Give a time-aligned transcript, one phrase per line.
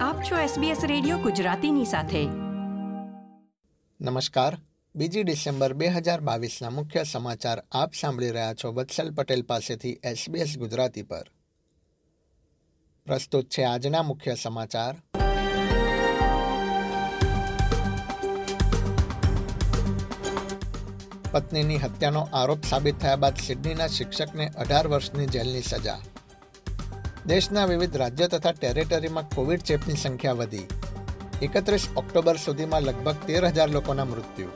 [0.00, 2.24] આપ છો SBS radio ગુજરાતીની સાથે.
[4.00, 4.58] નમસ્કાર.
[4.94, 10.58] બીજી ડિસેમ્બર બે હજાર બાવીસના મુખ્ય સમાચાર આપ સાંભળી રહ્યા છો વત્સલ પટેલ પાસેથી SBS
[10.58, 11.26] ગુજરાતી પર.
[13.06, 14.96] પ્રસ્તુત છે આજના મુખ્ય સમાચાર.
[21.32, 25.98] પત્નીની હત્યાનો આરોપ સાબિત થયા બાદ સિડનીના શિક્ષકને અઢાર વર્ષની જેલની સજા.
[27.26, 30.66] દેશના વિવિધ રાજ્યો તથા ટેરેટરીમાં કોવિડ ચેપની સંખ્યા વધી.
[31.42, 34.48] એકત્રીસ ઓક્ટોબર સુધીમાં લગભગ તેર હજાર લોકોના મૃત્યુ.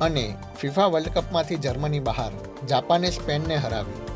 [0.00, 2.32] અને ફિફા વર્લ્ડ કપમાંથી જર્મની બહાર,
[2.68, 4.10] જાપાને સ્પેનને હરાવ્યું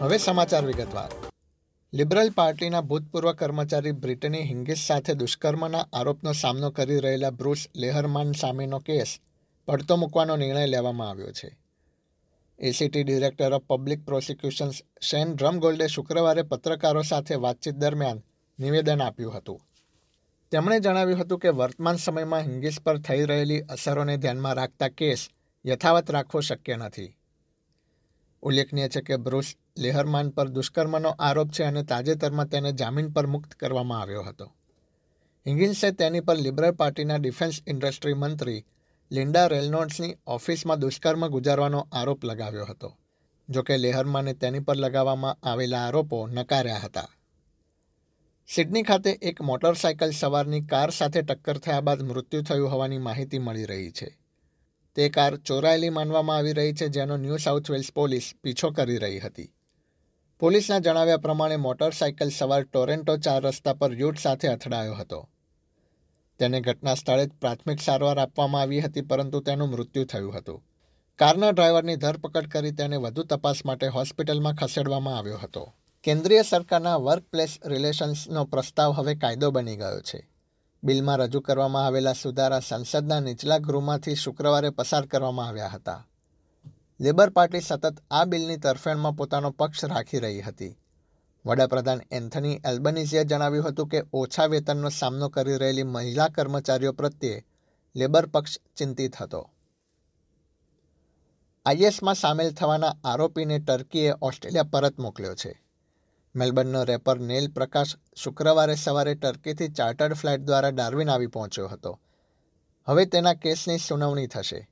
[0.00, 1.10] હવે સમાચાર વિગતવાર.
[1.94, 8.78] લિબરલ પાર્ટીના ભૂતપૂર્વ કર્મચારી બ્રિટની હિંગિસ સાથે દુષ્કર્મના આરોપનો સામનો કરી રહેલા બ્રુસ લેહરમાન સામેનો
[8.78, 9.18] કેસ
[9.66, 11.67] પડતો મૂકવાનો નિર્ણય લેવામાં આવ્યો છે.
[12.58, 18.22] ACT director of public prosecutions Shane ડ્રમગોલ્ડે શુક્રવારે પત્રકારો સાથે વાતચીત દરમિયાન
[18.58, 19.60] નિવેદન આપ્યું હતું.
[20.50, 25.28] તેમણે જણાવ્યું હતું કે વર્તમાન સમયમાં હિંગીસ પર થઈ રહેલી અસરોને ધ્યાનમાં રાખતા કેસ
[25.66, 27.16] યથાવત રાખવો શક્ય નથી.
[28.42, 33.54] ઉલ્લેખનીય છે કે બ્રુસ લેહરમાન પર દુષ્કર્મનો આરોપ છે અને તાજેતરમાં તેને જામીન પર મુક્ત
[33.54, 34.52] કરવામાં આવ્યો હતો.
[35.46, 38.64] હિંગિન્સે તેની પર લિબરલ પાર્ટીના ડિફેન્સ ઇન્ડસ્ટ્રી મંત્રી
[39.10, 42.96] લિન્ડા રેલનોટ્સની ઓફિસમાં દુષ્કર્મ ગુજારવાનો આરોપ લગાવ્યો હતો
[43.48, 47.08] જોકે લેહરમાને તેની પર લગાવવામાં આવેલા આરોપો નકાર્યા હતા.
[48.46, 53.64] સિડની ખાતે એક મોટરસાયકલ સવારની કાર સાથે ટક્કર થયા બાદ મૃત્યુ થયું હોવાની માહિતી મળી
[53.64, 54.18] રહી છે.
[54.94, 59.18] તે કાર ચોરાયેલી માનવામાં આવી રહી છે, જેનો ન્યૂ સાઉથ વેલ્સ પોલીસ પીછો કરી રહી
[59.18, 59.54] હતી.
[60.38, 65.28] પોલીસના જણાવ્યા પ્રમાણે મોટરસાયકલ સવાર ટોરેન્ટો ચાર રસ્તા પર યુટ સાથે અથડાયો હતો.
[66.38, 70.64] તેને ઘટના સ્થળે જ પ્રાથમિક સારવાર આપવામાં આવી હતી, પરંતુ તેનું મૃત્યુ થયું હતું.
[71.18, 75.74] કારના ડ્રાઈવરની ધરપકડ કરી તેને વધુ તપાસ માટે હોસ્પિટલમાં ખસેડવામાં આવ્યો હતો.
[76.02, 80.30] કેન્દ્રીય સરકારના વર્કપ્લેસ રિલેશન્સનો પ્રસ્તાવ હવે કાયદો બની ગયો છે.
[80.82, 86.06] બિલમાં રજૂ કરવામાં આવેલા સુધારા સંસદના નીચલા ગૃહમાંથી શુક્રવારે પસાર કરવામાં આવ્યા હતા.
[87.00, 90.78] લેબર પાર્ટી સતત આ બિલની તરફેણમાં પોતાનો પક્ષ રાખી રહી હતી.
[91.46, 97.44] વડાપ્રધાન એન્થની એલ્બનીઝીએ જણાવ્યું હતું કે ઓછા વેતનનો સામનો કરી રહેલી મહિલા કર્મચારીઓ પ્રત્યે
[97.96, 99.50] લેબર પક્ષ ચિંતિત હતો.
[101.64, 105.62] આઈએસમાં સામેલ થવાના આરોપીને ટર્કીએ ઓસ્ટ્રેલિયા પરત મોકલ્યો છે.
[106.36, 112.00] મેલબર્નનો રેપર નેલ પ્રકાશ શુક્રવારે સવારે ટર્કીથી ચાર્ટર્ડ ફ્લાઇટ દ્વારા ડાર્વિન આવી પહોંચ્યો હતો.
[112.86, 114.68] હવે તેના કેસની સુનાવણી થશે.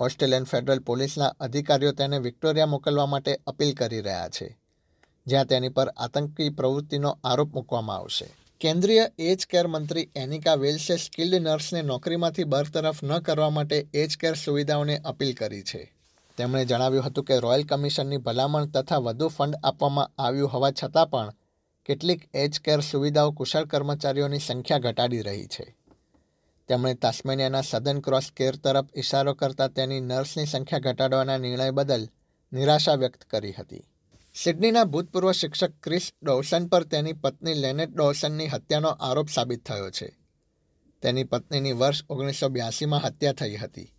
[0.00, 4.65] ઓસ્ટ્રેલિયન ફેડરલ પોલીસના અધિકારીઓ તેને વિક્ટોરિયા મોકલવા માટે અપીલ કરી રહ્યા છે.
[5.26, 8.26] જ્યાં તેની પર આતંકી પ્રવૃત્તિનો આરોપ મૂકવામાં આવશે.
[8.60, 14.34] કેન્દ્રીય એજ કેર મંત્રી એનિકા વેલ્સે સ્કિલ્ડ નર્સને નોકરીમાંથી બરતરફ ન કરવા માટે એજ કેર
[14.34, 15.92] સુવિધાઓને અપીલ કરી છે.
[16.38, 21.32] તેમણે જણાવ્યું હતું કે રોયલ કમિશનની ભલામણ તથા વધુ ફંડ આપવામાં આવ્યું હોવા છતાં પણ
[21.86, 25.76] કેટલીક એજ કેર સુવિધાઓ કુશળ કર્મચારીઓની સંખ્યા ઘટાડી રહી છે.
[26.68, 32.08] તેમણે તાસ્મેનિયાના સદન ક્રોસ કેર તરફ ઇશારો કરતા તેની નર્સની સંખ્યા ઘટાડવાના નિર્ણય બદલ
[32.52, 33.84] નિરાશા વ્યક્ત કરી હતી.
[34.42, 40.18] સિડનીના ભૂતપૂર્વ શિક્ષક ક્રિસ ડોવસન પર તેની પત્ની લેનેટ ડોવસનની હત્યાનો આરોપ સાબિત થયો છે.
[41.02, 43.92] તેની પત્નીની વર્ષ ઓગણીસો બ્યાસીમાં હત્યા થઈ હતી.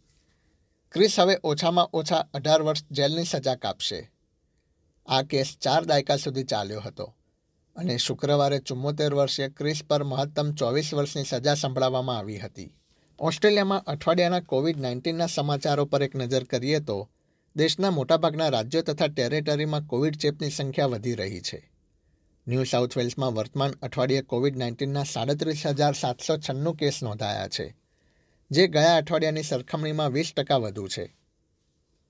[0.91, 4.11] ક્રિસ હવે ઓછામાં ઓછા અઢાર વર્ષ જેલની સજા કાપશે.
[5.05, 7.15] આ કેસ ચાર દાયકા સુધી ચાલ્યો હતો
[7.75, 12.79] અને શુક્રવારે ચુમ્મોતેર વર્ષીય ક્રિસ પર મહત્તમ ચોવીસ વર્ષની સજા સંભળાવવામાં આવી હતી.
[13.19, 17.09] ઓસ્ટ્રેલિયામાં અઠવાડિયાના કોવિડ નાઇન્ટીનના સમાચારો પર એક નજર કરીએ તો
[17.57, 21.59] દેશના મોટાભાગના રાજ્યો તથા ટેરેટરીમાં કોવિડ ચેપની સંખ્યા વધી રહી છે.
[22.47, 27.65] ન્યૂ સાઉથ વેલ્સમાં વર્તમાન અઠવાડિયે કોવિડ નાઇન્ટીનના સાડત્રીસ હજાર સાતસો છન્નું કેસ નોંધાયા છે,
[28.51, 31.05] જે ગયા અઠવાડિયાની સરખામણીમાં વીસ ટકા વધુ છે.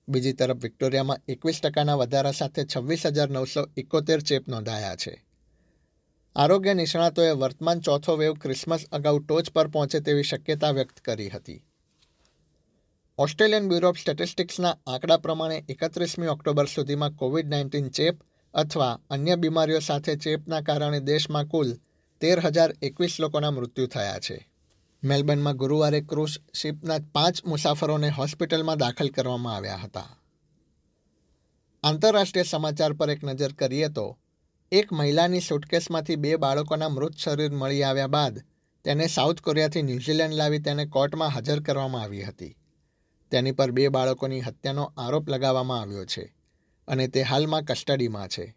[0.08, 5.14] બીજી તરફ વિક્ટોરિયામાં એકવીસ ટકાના વધારા સાથે છવ્વીસ હજાર નવસો એકોતેર ચેપ નોંધાયા છે.
[6.36, 11.60] આરોગ્ય નિષ્ણાતોએ વર્તમાન ચોથો વેવ ક્રિસમસ અગાઉ ટોચ પર પહોંચે તેવી શક્યતા વ્યક્ત કરી હતી.
[13.18, 18.20] ઓસ્ટ્રેલિયન બ્યુરો ઓફ સ્ટેટિસ્ટિક્સના આંકડા પ્રમાણે એકત્રીસમી ઓક્ટોબર સુધીમાં કોવિડ નાઇન્ટીન ચેપ
[18.54, 21.72] અથવા અન્ય બીમારીઓ સાથે ચેપના કારણે દેશમાં કુલ
[22.20, 24.50] તેર હજાર એકવીસ લોકોના મૃત્યુ થયા છે.
[25.04, 30.18] મેલબર્નમાં ગુરુવારે ક્રુઝ શિપના પાંચ મુસાફરોને હોસ્પિટલમાં દાખલ કરવામાં આવ્યા હતા.
[31.82, 34.18] આંતરરાષ્ટ્રીય સમાચાર પર એક નજર કરીએ તો,
[34.72, 38.38] એક મહિલાની સુટકેસમાંથી બે બાળકોના મૃત શરીર મળી આવ્યા બાદ
[38.84, 42.56] તેને સાઉથ કોરિયાથી ન્યૂઝીલેન્ડ લાવી તેને કોર્ટમાં હાજર કરવામાં આવી હતી.
[43.30, 46.34] તેની પર બે બાળકોની હત્યાનો આરોપ લગાવવામાં આવ્યો છે
[46.88, 48.56] અને તે હાલમાં કસ્ટડીમાં છે.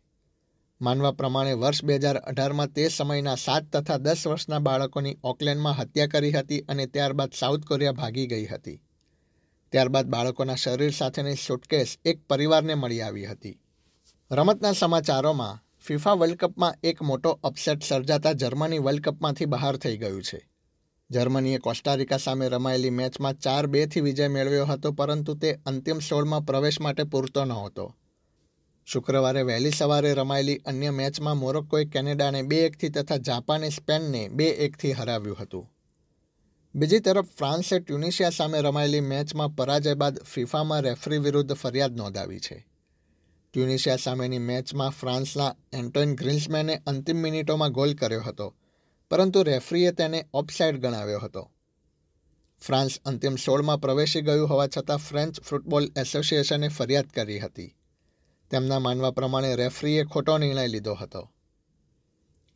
[0.82, 6.08] માનવા પ્રમાણે વર્ષ બે હજાર અઢારમાં તે સમયના સાત તથા દસ વર્ષના બાળકોની ઓકલેન્ડમાં હત્યા
[6.08, 8.82] કરી હતી અને ત્યારબાદ સાઉથ કોરિયા ભાગી ગઈ હતી.
[9.70, 13.60] ત્યારબાદ બાળકોના શરીર સાથેની સુટકેસ એક પરિવારને મળી આવી હતી.
[14.32, 20.24] રમતના સમાચારોમાં, ફિફા વર્લ્ડ કપમાં એક મોટો અપસેટ સર્જાતા જર્મની વર્લ્ડ કપમાંથી બહાર થઈ ગયું
[20.24, 20.51] છે.
[21.12, 26.82] જર્મનીએ કોસ્ટારિકા સામે રમાયેલી મેચમાં ચાર બેથી વિજય મેળવ્યો હતો, પરંતુ તે અંતિમ સોળમાં પ્રવેશ
[26.82, 27.96] માટે પૂરતો નહોતો.
[28.86, 34.92] શુક્રવારે વહેલી સવારે રમાયેલી અન્ય મેચમાં મોરોક્કોએ કેનેડાને બે એકથી તથા જાપાને સ્પેનને બે એકથી
[34.92, 35.72] હરાવ્યું હતું.
[36.76, 42.68] બીજી તરફ ફ્રાન્સે ટ્યુનિશિયા સામે રમાયેલી મેચમાં પરાજય બાદ ફિફામાં રેફરી વિરુદ્ધ ફરિયાદ નોંધાવી છે.
[43.54, 48.56] ટ્યુનિશિયા સામેની મેચમાં ફ્રાન્સના એન્ટોઇન ગ્રિલ્સમેને અંતિમ મિનિટોમાં ગોલ કર્યો હતો.
[49.12, 51.52] પરંતુ રેફરીએ તેને ઓફસાઇડ ગણાવ્યો હતો.
[52.62, 57.76] ફ્રાન્સ અંતિમ સોળમાં પ્રવેશી ગયું હોવા છતાં ફ્રેન્ચ ફૂટબોલ એસોસિએશને ફરિયાદ કરી હતી.
[58.52, 61.32] તેમના માનવા પ્રમાણે રેફરીએ ખોટો નિર્ણય લીધો હતો.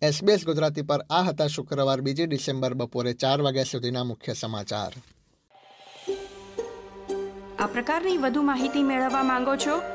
[0.01, 4.93] એસબીએસ ગુજરાતી પર આ હતા શુક્રવાર બીજી ડિસેમ્બર બપોરે ચાર વાગ્યા સુધીના મુખ્ય સમાચાર.
[7.59, 9.94] આ પ્રકારની વધુ માહિતી મેળવવા માંગો છો?